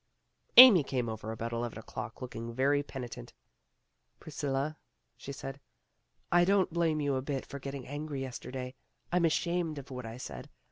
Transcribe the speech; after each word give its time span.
Amy 0.57 0.81
came 0.83 1.07
over 1.07 1.31
about 1.31 1.51
eleven 1.53 1.77
o'clock, 1.77 2.23
looking 2.23 2.51
very 2.55 2.81
penitent. 2.81 3.33
"Priscilla," 4.19 4.79
she 5.15 5.31
said, 5.31 5.59
"I 6.31 6.43
don't 6.43 6.73
blame 6.73 6.99
you 6.99 7.13
a 7.13 7.21
bit 7.21 7.45
for 7.45 7.59
getting 7.59 7.85
angry 7.85 8.21
yesterday. 8.21 8.73
I 9.11 9.17
'm 9.17 9.25
ashamed 9.25 9.77
of 9.77 9.91
what 9.91 10.07
I 10.07 10.17
said. 10.17 10.49